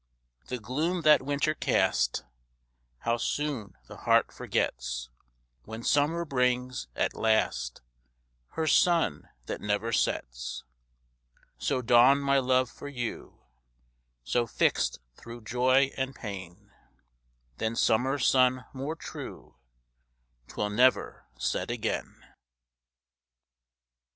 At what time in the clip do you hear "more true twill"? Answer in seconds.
18.73-20.71